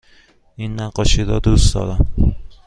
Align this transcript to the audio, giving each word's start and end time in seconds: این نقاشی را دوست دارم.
این 0.55 0.81
نقاشی 0.81 1.23
را 1.23 1.39
دوست 1.39 1.75
دارم. 1.75 2.05